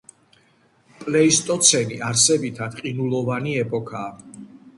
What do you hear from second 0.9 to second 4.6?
პლეისტოცენი არსებითად ყინულოვანი ეპოქაა.